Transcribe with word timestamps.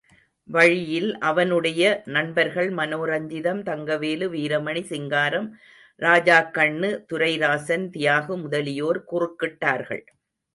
வழியில் 0.49 1.17
அவனுடைய 1.19 2.01
நண்பர்கள் 2.05 2.69
மனோரஞ்சிதம், 2.71 3.61
தங்கவேலு, 3.63 4.27
வீரமணி, 4.29 4.83
சிங்காரம் 4.83 5.47
ராஜாக்கண்ணு, 5.99 6.89
துரைராசன், 7.13 7.85
தியாகு 7.97 8.35
முதலியோர் 8.41 9.01
குறுக்கிட்டார்கள். 9.11 10.03